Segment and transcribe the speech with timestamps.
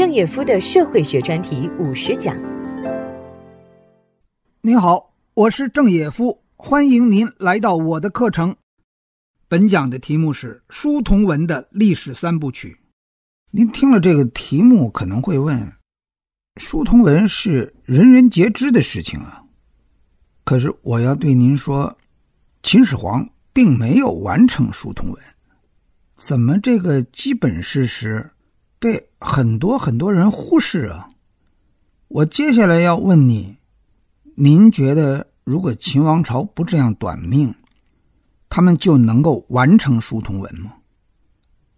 [0.00, 2.34] 郑也夫的社会学专题五十讲。
[4.62, 8.56] 您好，我是郑也夫，欢迎您来到我的课程。
[9.46, 12.78] 本讲的题目是书同文的历史三部曲。
[13.50, 15.70] 您听了这个题目，可能会问：
[16.56, 19.42] 书同文是人人皆知的事情啊。
[20.44, 21.94] 可是我要对您说，
[22.62, 25.22] 秦始皇并没有完成书同文。
[26.16, 28.30] 怎么这个基本事实
[28.80, 31.06] 被很多很多人忽视啊？
[32.08, 33.58] 我接下来要问你：
[34.34, 37.54] 您觉得如果秦王朝不这样短命？
[38.48, 40.72] 他们就能够完成书同文吗？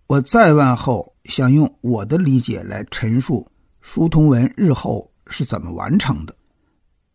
[0.07, 3.47] 我再问后，想用我的理解来陈述
[3.81, 6.34] 书同文日后是怎么完成的。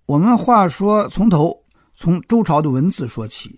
[0.06, 1.64] 我们话说从头，
[1.96, 3.58] 从周朝的文字说起，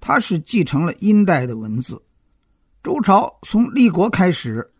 [0.00, 2.00] 它是继承了殷代的文字。
[2.82, 4.70] 周朝从立国开始，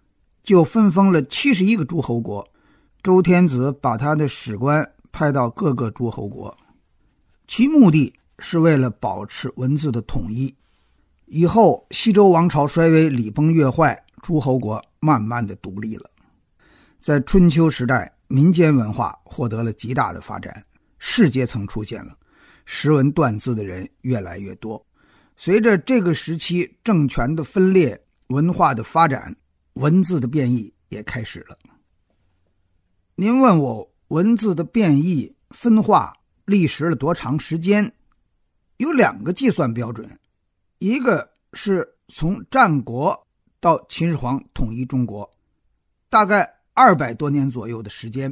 [0.43, 2.47] 就分封了七十一个诸侯国，
[3.03, 6.57] 周天子把他的史官派到各个诸侯国，
[7.47, 8.15] 其目的。
[8.43, 10.57] 是为了保持文字的统一。
[11.27, 16.09] 以后西周王朝衰微，礼崩乐坏，诸侯国慢慢的独立了。
[16.99, 20.65] 在春秋时代，民间文化获得了极大的发展，
[20.99, 22.17] 士阶层出现了，
[22.65, 24.83] 识文断字的人越来越多。
[25.37, 29.37] 随着这个时期政权的分裂，文化的发展，
[29.81, 31.59] 文字的变异也开始了。
[33.15, 36.13] 您问我文字的变异分化
[36.45, 37.91] 历时了多长时间？
[38.77, 40.21] 有两个计算标准，
[40.81, 43.27] 一个是从战国
[43.59, 45.29] 到秦始皇统一中国，
[46.11, 48.31] 大概二百多年左右的时间；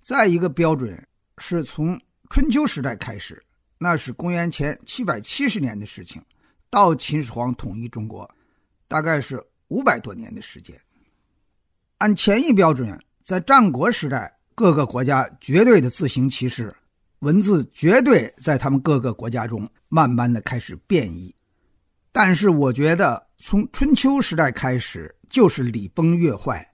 [0.00, 3.42] 再一个标准是从春秋时代开始，
[3.76, 6.22] 那是公元前七百七十年的事情，
[6.70, 8.26] 到秦始皇统一中国，
[8.88, 10.78] 大概是五百多年的时间。
[11.98, 16.74] 按前一标准，在战国时代，各个国家绝对的自行其事。
[17.20, 21.34] 文字绝对在他们各个国家中慢慢的开始变异，
[22.12, 26.70] 但是我觉得从春秋时代开始就是礼崩乐坏，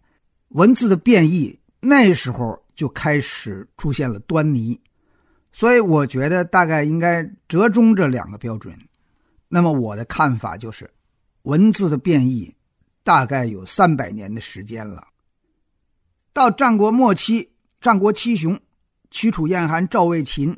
[0.49, 4.81] 文字的变异那时候就开始出现了端倪，
[5.53, 8.77] 所以我觉得大概应该折中这两个标准。
[9.47, 10.91] 那么我的看法就是，
[11.43, 12.53] 文字的变异
[13.03, 15.07] 大概有三百年的时间了。
[16.33, 17.51] 到战国末期，
[17.81, 18.59] 战国七雄。
[19.11, 20.57] 齐楚燕韩赵魏秦，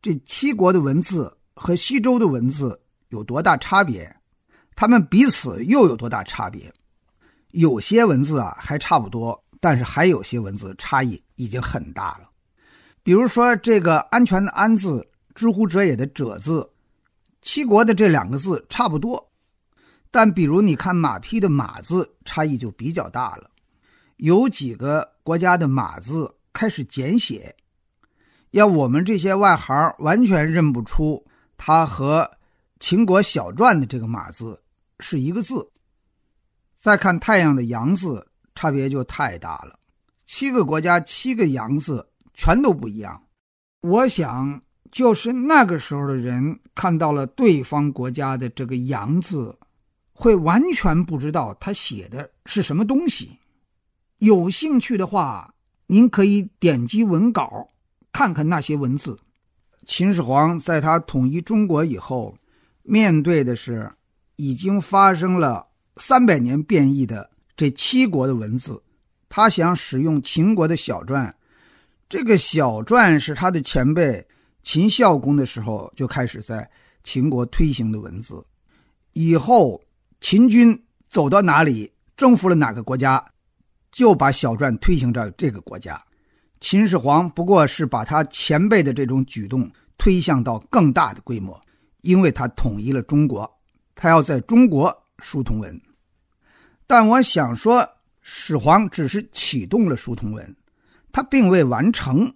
[0.00, 4.14] 这七国的文字和西周的文字有多大差别？
[4.76, 6.72] 他们彼此又有多大差别？
[7.50, 12.30] 有些文字啊还差不多，但是还有些文字差异已经很大了。
[13.02, 15.04] 比如说这个“安全”的“安”字
[15.34, 16.70] ，“知乎者也”的“者”字，
[17.42, 19.28] 七国的这两个字差不多，
[20.10, 23.50] 但比如你看“马匹”的“马”字，差异就比较大了。
[24.16, 27.54] 有几个国家的“马”字开始简写。
[28.52, 31.22] 要我们这些外行完全认不出
[31.56, 32.28] 它和
[32.80, 34.58] 秦国小篆的这个“马”字
[35.00, 35.70] 是一个字。
[36.74, 39.78] 再看太阳的“阳”字，差别就太大了。
[40.24, 43.22] 七个国家七个“阳”字全都不一样。
[43.82, 49.56] 我想，就是那个时候的人看到了对方国家的这个“阳”字，
[50.20, 53.38] 会完全不知道他写的是什么东西。
[54.18, 55.54] 有兴趣的话，
[55.86, 57.68] 您可以点击文稿。
[58.12, 59.16] 看看那些文字，
[59.86, 62.36] 秦始皇在他统一中国以后，
[62.82, 63.88] 面对的是
[64.34, 65.64] 已经发生了
[65.98, 68.82] 三百年变异的这七国的文字，
[69.28, 71.32] 他想使用秦国的小篆。
[72.08, 74.26] 这个小篆是他的前辈
[74.64, 76.68] 秦孝公的时候就开始在
[77.04, 78.44] 秦国推行的文字，
[79.12, 79.80] 以后
[80.20, 83.24] 秦军走到哪里，征服了哪个国家，
[83.92, 86.02] 就把小篆推行到这个国家。
[86.60, 91.60] 秦始皇不过是把他前辈的这种举动推向到更大的规模，
[92.00, 93.48] 因为他统一了中国，
[93.94, 95.80] 他要在中国书同文。
[96.86, 97.88] 但我想说，
[98.20, 100.56] 始皇只是启动了书同文，
[101.12, 102.34] 他并未完成。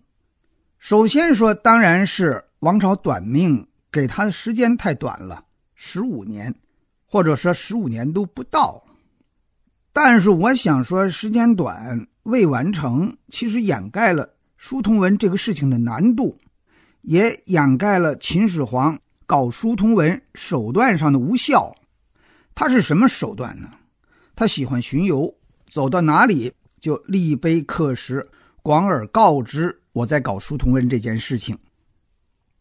[0.78, 6.54] 首先说，当然是王朝短命，给他的时间太短了，十五年，
[7.12, 8.82] 或者说十五年都不到。
[9.92, 12.08] 但是我想说，时间短。
[12.22, 16.38] 未完成，其实掩盖了书同文这个事情的难度，
[17.00, 21.74] 也掩盖了秦始皇搞书同文手段上的无效。
[22.54, 23.68] 他是什么手段呢？
[24.36, 25.34] 他喜欢巡游，
[25.68, 28.24] 走到哪里就立碑刻石，
[28.62, 31.58] 广而告之我在搞书同文这件事情。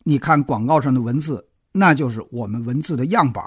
[0.04, 3.46] 你看广告上的文字，那就是我们文字的样板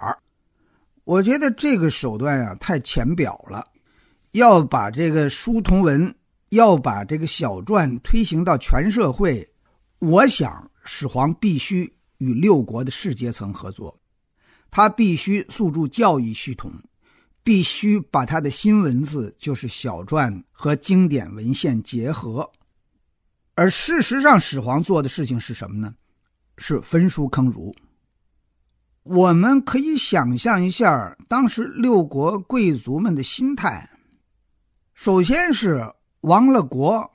[1.05, 3.67] 我觉得这个手段啊，太浅表了。
[4.33, 6.13] 要把这个书同文
[6.49, 9.49] 要把这个小篆推行到全社会，
[10.01, 13.97] 我想始皇必须与六国的士阶层合作，
[14.71, 16.73] 他必须诉诸教育系统，
[17.45, 22.51] 必须把他的新文字，就是小篆和经典文献结合。
[23.55, 25.95] 而事实上，始皇做的事情是什么呢？
[26.59, 27.73] 是焚书坑儒。
[29.05, 33.91] 我们可以想象一下当时六国贵族们的心态。
[34.95, 35.93] 首先是
[36.23, 37.13] 亡了国，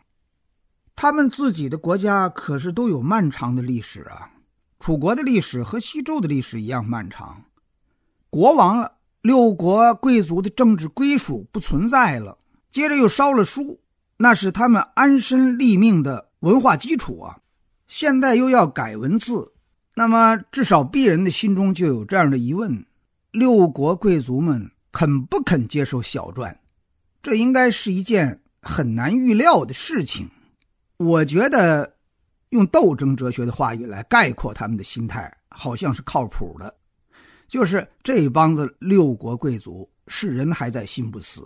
[0.96, 4.30] 他们自己的国家可是都有漫长的历史啊。
[4.80, 7.44] 楚国的历史和西周的历史一样漫长，
[8.30, 8.94] 国亡了，
[9.24, 12.38] 六国贵族的政治归属不存在了。
[12.72, 13.82] 接着又烧了书，
[14.18, 16.30] 那是他们安身立命的。
[16.42, 17.40] 文化基础啊，
[17.88, 19.52] 现在又要改文字，
[19.94, 22.86] 那么至少鄙人的心中就有这样的疑问：
[23.32, 26.56] 六国贵族们肯不肯接受小篆？
[27.22, 30.30] 这应该是一件很难预料的事情。
[30.98, 31.96] 我觉得
[32.50, 36.74] 用斗争哲学的话语来概括他们的心态，好像是靠谱的。
[37.48, 41.42] 就是这帮子六国贵族是人还在心不死，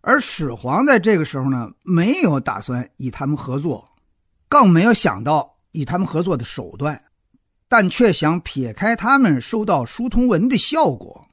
[0.00, 3.86] 而始皇在这个时候呢，没有打算与他们合作。
[4.48, 7.00] 更没有想到与他们合作的手段，
[7.70, 11.24] 但却想撇开他们收到书同文的效果。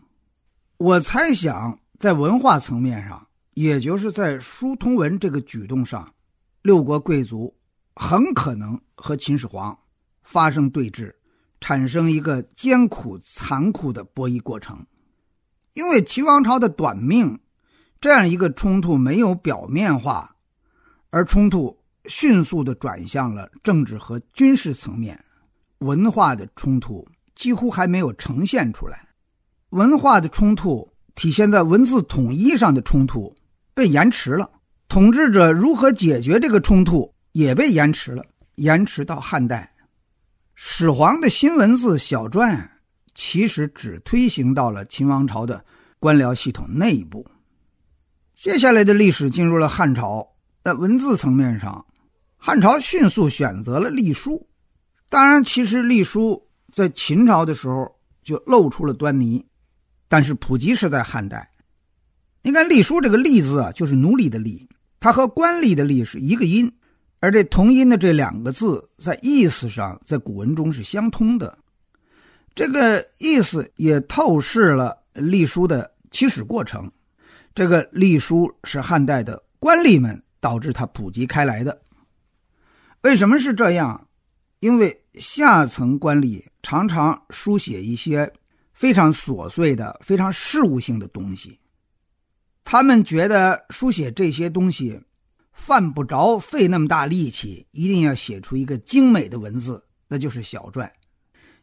[0.77, 6.13] 我猜想，在文化层面上，也就是在书同文这个举动上，
[6.61, 7.51] 六国贵族
[7.95, 9.75] 很可能和秦始皇
[10.21, 11.11] 发生对峙，
[11.59, 14.85] 产生一个艰苦残酷的博弈过程。
[15.73, 17.39] 因为秦王朝的短命，
[17.99, 20.35] 这样一个冲突没有表面化，
[21.09, 21.75] 而冲突。
[22.09, 25.21] 迅速地转向了政治和军事层面，
[25.79, 29.07] 文化的冲突几乎还没有呈现出来。
[29.69, 33.35] 文化的冲突体现在文字统一上的冲突
[33.73, 34.49] 被延迟了，
[34.87, 38.23] 统治者如何解决这个冲突也被延迟了，
[38.55, 39.73] 延迟到汉代。
[40.55, 42.67] 始皇的新文字小篆
[43.13, 45.63] 其实只推行到了秦王朝的
[45.99, 47.25] 官僚系统内部。
[48.33, 50.27] 接下来的历史进入了汉朝，
[50.63, 51.85] 在文字层面上。
[52.37, 54.47] 汉朝迅速选择了隶书，
[55.09, 59.45] 当然，其实隶书在秦朝的时候就露出了端倪，
[60.07, 61.49] 但是普及是在汉代。
[62.43, 64.67] 你看，隶书这个“隶”字啊，就是奴隶的“隶”，
[64.99, 66.71] 它和官吏的“吏”是一个音，
[67.19, 71.57] 而这同音的这两个字在意思上在古文中是相通的。
[72.55, 76.91] 这个意思也透视了隶书的起始过程。
[77.53, 81.81] 这个隶书是汉代的官吏们导致它普及开来的。
[83.01, 84.06] 为什么是这样？
[84.67, 88.29] 因为下层官吏常常书写一些
[88.73, 91.57] 非常琐碎的、非常事务性的东西，
[92.65, 95.01] 他们觉得书写这些东西
[95.53, 100.85] 犯不着费那么大力气，一定要写出一个精美的文字，那就是小篆。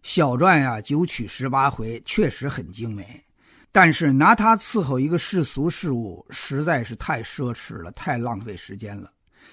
[0.02, 3.22] 小篆呀，九曲十八回，确实很精美，
[3.70, 9.12] 但是拿它伺候一个世俗事务，实在是太奢侈了，太浪费时间了。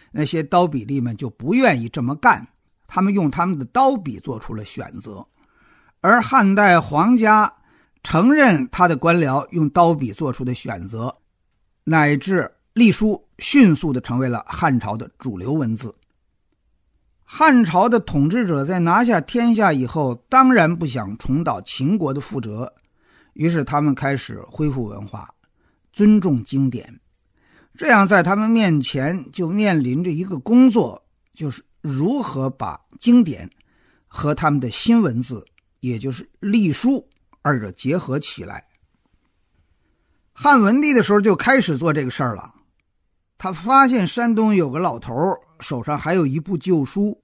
[0.09, 2.47] 那些刀笔吏们就不愿意这么干，
[2.93, 5.25] 他们用他们的刀笔做出了选择，
[6.01, 7.49] 而汉代皇家
[8.03, 11.15] 承认他的官僚用刀笔做出的选择，
[11.85, 15.95] 乃至隶书迅速的成为了汉朝的主流文字。
[17.23, 22.73] 汉朝的统治者在拿下天下以后，当然不想重蹈秦国的覆辙，
[23.35, 25.33] 于是他们开始恢复文化，
[25.93, 26.99] 尊重经典。
[27.77, 31.01] 这样，在他们面前就面临着一个工作，
[31.33, 33.49] 就是如何把经典
[34.07, 35.43] 和他们的新文字，
[35.79, 37.07] 也就是隶书
[37.41, 38.63] 二者结合起来。
[40.33, 42.55] 汉文帝的时候就开始做这个事儿了。
[43.37, 45.13] 他发现山东有个老头
[45.59, 47.19] 手上还有一部旧书，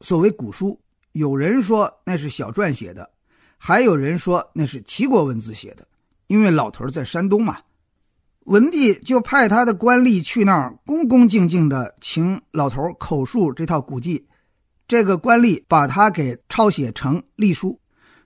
[0.00, 0.78] 所谓古书，
[1.12, 3.10] 有人说那是小篆写的，
[3.56, 5.86] 还有人说那是齐国文字写的，
[6.26, 7.58] 因为老头在山东嘛。
[8.44, 14.26] 文帝就派他的官吏去那儿，恭恭敬敬地请老头口述这套古迹。
[14.86, 17.80] 这个官吏把他给抄写成隶书，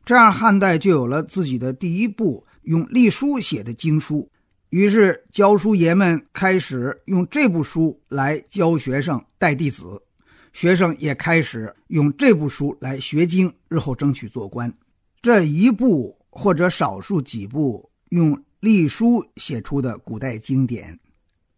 [0.04, 4.28] 这样汉代就有了自己的第一部用隶书写的经书。
[4.70, 10.02] 于是教书爷们开始用这部书来教学生、带弟子，
[10.52, 14.72] 学生也开始用这部书来学经，日后争取做官。
[15.22, 18.36] 这一部或者少数几部用。
[18.60, 20.98] 隶书写出的古代经典，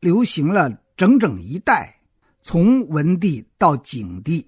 [0.00, 1.94] 流行了整整一代，
[2.42, 4.46] 从文帝到景帝，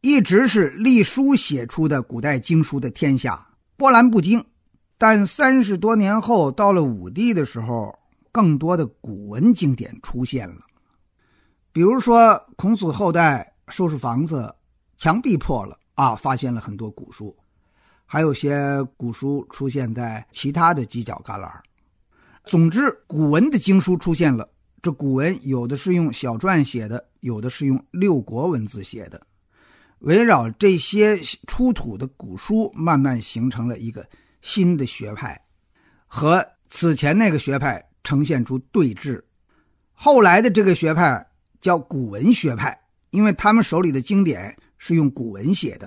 [0.00, 3.44] 一直是隶书写出的古代经书的天下，
[3.76, 4.44] 波澜不惊。
[4.96, 7.92] 但三十多年后，到了武帝的时候，
[8.30, 10.60] 更多的古文经典出现了，
[11.72, 14.54] 比如说孔子后代收拾房子，
[14.96, 17.36] 墙壁破了啊，发现了很多古书，
[18.06, 21.48] 还有些古书出现在其他的犄角旮旯。
[22.48, 24.48] 总之，古文的经书出现了。
[24.80, 29.20] 这古文有的是用小篆写的，有的是用六国文字写的。
[29.98, 31.14] 围绕这些
[31.46, 34.08] 出土的古书，慢慢形成了一个
[34.40, 35.38] 新的学派，
[36.06, 39.22] 和此前那个学派呈现出对峙。
[39.92, 41.22] 后来的这个学派
[41.60, 42.74] 叫古文学派，
[43.10, 45.86] 因为他们手里的经典是用古文写的；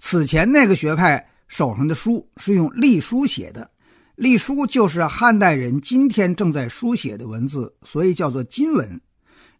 [0.00, 3.70] 此前那个学派手上的书是用隶书写的。
[4.16, 8.98] 隶书就是汉代人今天正在书写的文字，所以叫做今文。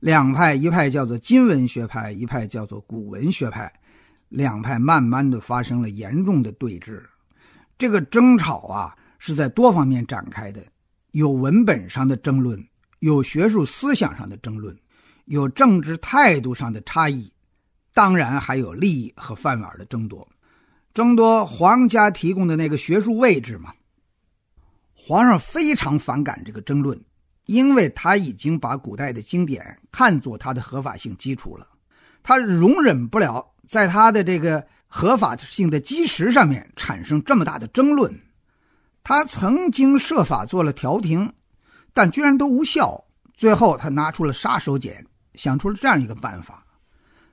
[0.00, 3.70] 两派，一派叫做今文学派，一派叫做古文学派。
[4.30, 7.02] 两派慢慢的发生了严重的对峙。
[7.76, 10.64] 这个争吵啊，是在多方面展开的，
[11.12, 12.58] 有文本上的争论，
[13.00, 14.74] 有学术思想上的争论，
[15.26, 17.30] 有政治态度上的差异，
[17.92, 20.26] 当然还有利益和饭碗的争夺，
[20.94, 23.74] 争夺皇家提供的那个学术位置嘛。
[24.98, 26.98] 皇上非常反感这个争论，
[27.44, 31.68] 因为他已经把古代的经典看作他的合法性基础了，
[32.22, 38.12] 他容忍不了在他的这个合法性的基石上面产生这么大的争论。
[39.04, 41.32] 他曾经设法做了调停，
[41.92, 43.04] 但居然都无效。
[43.34, 44.92] 最后，他拿出了杀手锏，
[45.34, 46.66] 想出了这样一个办法：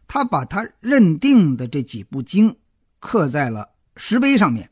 [0.07, 2.55] 他把他认定的这几部经
[2.99, 3.67] 刻在了
[3.97, 4.69] 石碑上面。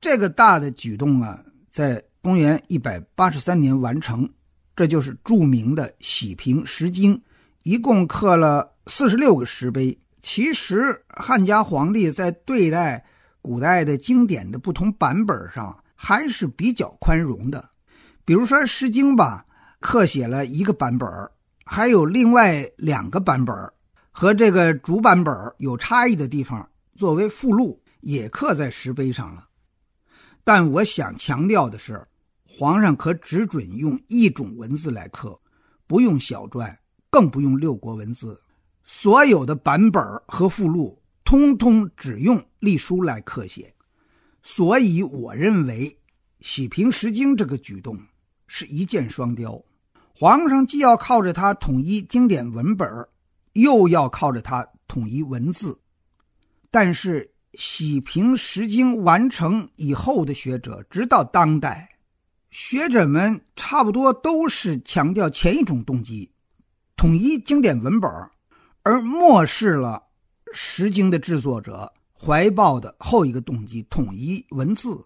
[0.00, 1.43] 这个大的举动啊，
[1.74, 4.30] 在公元一百八十三年完成，
[4.76, 7.16] 这就是著名的《喜平石经》，
[7.64, 9.98] 一共刻了四十六个石碑。
[10.22, 13.04] 其实汉家皇帝在对待
[13.42, 17.68] 古代的经典的不同版本上还是比较宽容的。
[18.24, 19.44] 比如说《诗经》吧，
[19.80, 21.10] 刻写了一个版本，
[21.64, 23.52] 还有另外两个版本
[24.12, 29.48] 和这个主版本有差异的地方，作为附录也刻在石碑上了。
[30.44, 32.06] 但我想强调的是。
[32.56, 35.36] 皇上可只准用一种文字来刻，
[35.88, 36.72] 不用小篆，
[37.10, 38.40] 更不用六国文字。
[38.84, 43.74] 所有的版本和附录，通通只用隶书来刻写。
[44.40, 45.90] 所以，我认为
[46.46, 47.98] 《喜平石经》这个举动
[48.46, 49.60] 是一箭双雕。
[50.14, 52.88] 皇上既要靠着它统一经典文本，
[53.54, 55.76] 又要靠着它统一文字。
[56.70, 57.24] 但是，
[57.56, 61.88] 《喜平石经》完成以后的学者，直到当代。
[62.50, 66.30] 学者们差不多都是强调前一种动机，
[66.96, 68.10] 统一经典文本，
[68.82, 70.02] 而漠视了
[70.52, 75.04] 《诗经》的制作者怀抱的后一个动机——统一文字。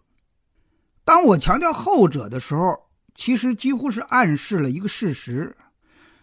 [1.05, 2.77] 当我强调后者的时候，
[3.15, 5.57] 其实几乎是暗示了一个事实，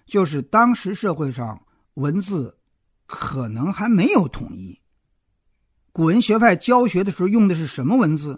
[0.06, 1.60] 就是当时社会上
[1.96, 2.56] 文字
[3.08, 4.80] 可能还没有统一。
[5.96, 8.38] 古文学派教学的时候用的是什么文字？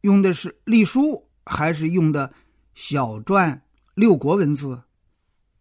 [0.00, 1.28] 用的是隶书。
[1.46, 2.34] 还是用的
[2.74, 3.60] 小篆
[3.94, 4.82] 六国文字，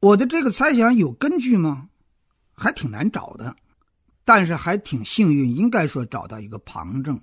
[0.01, 1.89] 我的这个猜想有根据吗？
[2.53, 3.55] 还挺难找的，
[4.25, 7.21] 但是还挺幸运，应该说找到一个旁证，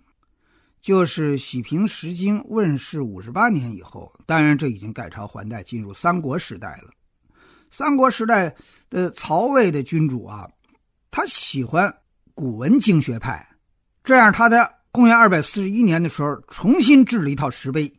[0.81, 6.91] 就是《喜平石经》问世五十八年以后，当然这已经改朝换代，进入三国时代了。
[7.71, 8.55] 三国时代
[8.89, 10.49] 的曹魏的君主啊，
[11.11, 11.95] 他喜欢
[12.33, 13.47] 古文经学派，
[14.05, 17.91] 这样他在公元二百四十一年的时候重新制了一套石碑。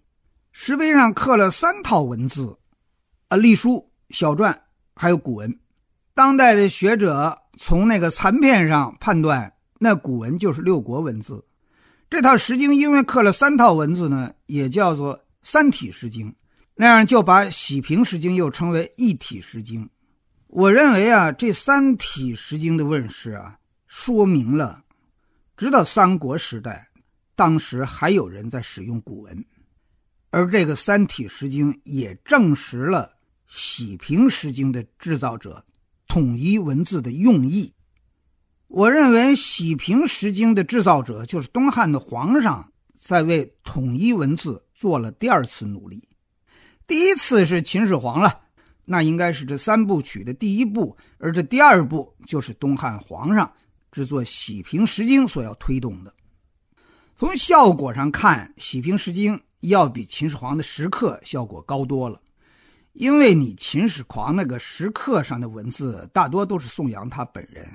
[0.51, 2.55] 石碑上刻了三套文字，
[3.27, 4.55] 啊，隶书、小篆，
[4.95, 5.59] 还有古文。
[6.13, 11.43] 当代的学者从那个残片上判断，那古文就是六国文字。
[12.09, 16.29] 这套《石经》因为刻了三套文字呢，也叫做三体《石经》，
[16.75, 19.83] 那样就把《喜平石经》又称为一体《石经》。
[20.47, 23.57] 我认为啊，这三体《石经》的问世啊，
[23.87, 24.84] 说明了，
[25.57, 26.89] 直到三国时代，
[27.35, 29.45] 当时还有人在使用古文。
[30.29, 33.09] 而这个《三体诗经》也证实了
[33.47, 35.65] 《喜平诗经》的制造者
[36.07, 37.73] 统一文字的用意。
[38.67, 46.03] 我认为，《喜平诗经》的制造者就是东汉的皇上，在为统一文字做了第二次努力。
[46.85, 48.41] 第一次是秦始皇了，
[48.83, 53.49] 那应该是这三部曲的第一部，而这第二部就是东汉皇上
[53.95, 56.13] 制作《喜平石经》所要推动的。
[57.15, 59.37] 从效果上看，《喜平石经》。
[59.61, 62.21] 要比秦始皇的石刻效果高多了，
[62.93, 67.67] 因为你秦始皇那个石刻上的文字大多都是颂扬他本人，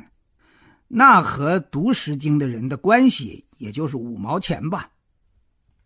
[0.87, 4.89] 那和读《石经》的人的关系也就是五毛钱吧。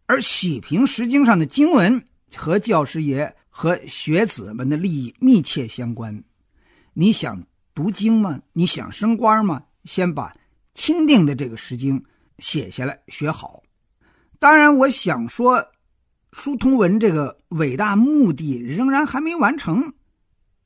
[0.05, 2.05] 而喜平《石经》上的经文
[2.37, 6.23] 和教师爷和学子们的利益密切相关，
[6.93, 7.43] 你想
[7.75, 8.39] 读经吗？
[8.53, 9.63] 你想升官吗？
[9.85, 10.35] 先把
[10.75, 12.01] 钦定的这个《诗经》
[12.39, 13.63] 写下来，学好。
[14.39, 15.65] 当然，我想说，
[16.33, 19.93] 书同文这个伟大目的仍然还没完成。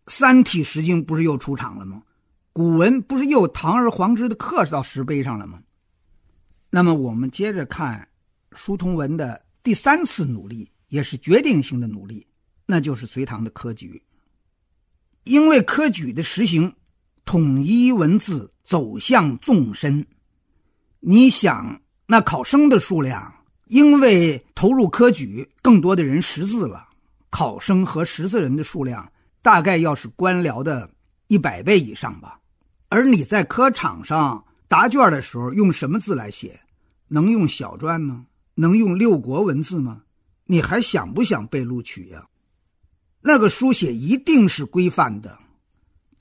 [0.07, 2.03] 三体《诗经》不是又出场了吗？
[2.53, 5.63] 古文不是又堂而皇之的刻到石碑上了吗？
[6.71, 8.09] 那么，我们接着看
[8.53, 12.27] 书同文的第三次努力，也是决定性的努力，
[12.67, 14.03] 那就是隋唐的科举。
[15.25, 16.75] 因为科举的实行，
[17.29, 20.07] 统一文字走向纵深。
[20.99, 23.31] 你想，那考生的数量，
[23.67, 26.89] 因为投入科举，更多的人识字了，
[27.29, 29.07] 考生和识字人的数量
[29.43, 30.91] 大概要是官僚的
[31.27, 32.41] 一百倍以上吧。
[32.89, 36.59] 而你在科场上答卷的时候，用什么字来写？
[37.09, 38.25] 能用小篆吗？
[38.55, 40.01] 能用六国文字吗？
[40.47, 42.25] 你还想不想被录取呀？
[43.21, 45.39] 那个书写一定是规范的。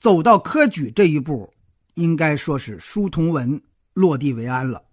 [0.00, 1.52] 走到科举这一步，
[1.94, 3.60] 应该说是书同文，
[3.94, 4.84] 落地为安了。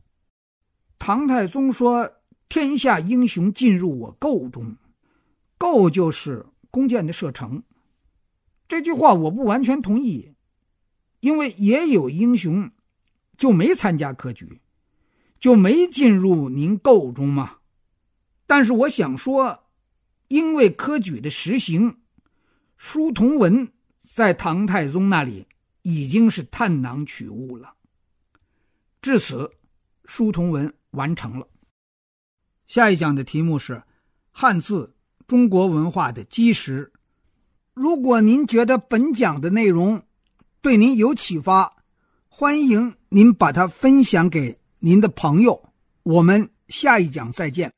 [0.98, 2.12] 唐太宗说
[2.50, 4.76] ：“天下英雄尽入我构中。”
[5.58, 7.64] 构就是弓箭的射程。
[8.68, 10.34] 这句话我不完全同意。
[11.22, 12.72] 因为也有英雄，
[13.36, 14.62] 就没参加科举，
[15.40, 17.58] 就没进入您构中嘛。
[18.46, 19.64] 但是我想说，
[20.28, 21.98] 因为科举的实行，
[22.78, 23.72] 书同文
[24.16, 25.46] 在唐太宗那里
[25.82, 27.74] 已经是探囊取物了。
[29.02, 29.52] 至此，
[30.06, 31.46] 书同文完成了。
[32.66, 33.84] 下一讲的题目是
[34.32, 34.96] 汉字
[35.28, 36.94] 中国文化的基石。
[37.74, 40.02] 如果您觉得本讲的内容，
[40.62, 41.84] 对您有启发，
[42.30, 45.62] 欢迎您把它分享给您的朋友。
[46.04, 47.75] 我们下一讲再见。